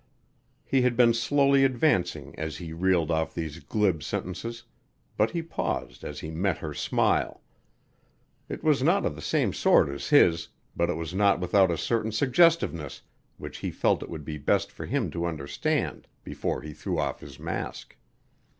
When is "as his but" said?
9.89-10.89